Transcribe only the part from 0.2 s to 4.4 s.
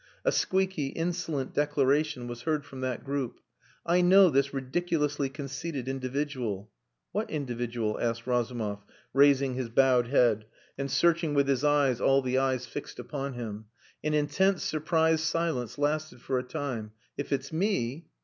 A squeaky, insolent declaration was heard from that group. "I know